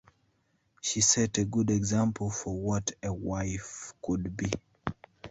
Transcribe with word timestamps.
She 0.81 0.99
set 1.01 1.37
a 1.37 1.45
good 1.45 1.69
example 1.69 2.31
for 2.31 2.59
what 2.59 2.89
a 3.03 3.13
wife 3.13 3.93
could 4.01 4.35
be. 4.35 4.51